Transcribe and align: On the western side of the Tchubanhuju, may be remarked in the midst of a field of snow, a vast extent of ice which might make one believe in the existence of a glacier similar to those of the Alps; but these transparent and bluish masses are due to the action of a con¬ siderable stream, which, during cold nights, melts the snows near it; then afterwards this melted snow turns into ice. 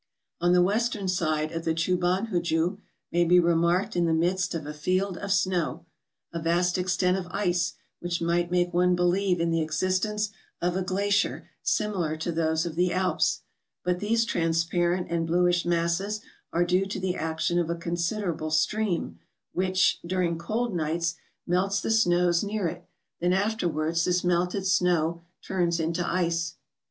On 0.39 0.51
the 0.51 0.63
western 0.63 1.07
side 1.07 1.51
of 1.51 1.63
the 1.63 1.75
Tchubanhuju, 1.75 2.79
may 3.11 3.23
be 3.23 3.39
remarked 3.39 3.95
in 3.95 4.07
the 4.07 4.15
midst 4.15 4.55
of 4.55 4.65
a 4.65 4.73
field 4.73 5.15
of 5.19 5.31
snow, 5.31 5.85
a 6.33 6.41
vast 6.41 6.79
extent 6.79 7.17
of 7.17 7.27
ice 7.29 7.73
which 7.99 8.19
might 8.19 8.49
make 8.49 8.73
one 8.73 8.95
believe 8.95 9.39
in 9.39 9.51
the 9.51 9.61
existence 9.61 10.31
of 10.59 10.75
a 10.75 10.81
glacier 10.81 11.49
similar 11.61 12.17
to 12.17 12.31
those 12.31 12.65
of 12.65 12.73
the 12.73 12.91
Alps; 12.91 13.41
but 13.83 13.99
these 13.99 14.25
transparent 14.25 15.05
and 15.11 15.27
bluish 15.27 15.65
masses 15.65 16.21
are 16.51 16.65
due 16.65 16.87
to 16.87 16.99
the 16.99 17.15
action 17.15 17.59
of 17.59 17.69
a 17.69 17.75
con¬ 17.75 17.93
siderable 17.93 18.51
stream, 18.51 19.19
which, 19.53 19.99
during 20.03 20.35
cold 20.35 20.75
nights, 20.75 21.13
melts 21.45 21.79
the 21.79 21.91
snows 21.91 22.43
near 22.43 22.65
it; 22.67 22.85
then 23.19 23.33
afterwards 23.33 24.05
this 24.05 24.23
melted 24.23 24.65
snow 24.65 25.21
turns 25.43 25.79
into 25.79 26.03
ice. 26.09 26.55